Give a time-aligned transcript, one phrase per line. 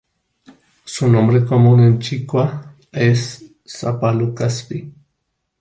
[0.83, 4.91] Su nombre común en quichua es "sapallu-kaspi".